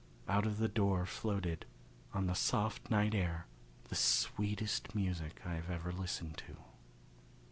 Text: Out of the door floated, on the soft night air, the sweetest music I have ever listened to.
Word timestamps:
Out 0.27 0.47
of 0.47 0.57
the 0.57 0.67
door 0.67 1.05
floated, 1.05 1.67
on 2.11 2.25
the 2.25 2.33
soft 2.33 2.89
night 2.89 3.13
air, 3.13 3.45
the 3.89 3.93
sweetest 3.95 4.95
music 4.95 5.39
I 5.45 5.53
have 5.53 5.69
ever 5.69 5.91
listened 5.91 6.39
to. 6.47 6.57